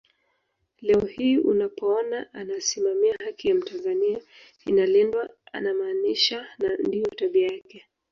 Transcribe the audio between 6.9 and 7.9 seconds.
tabia yake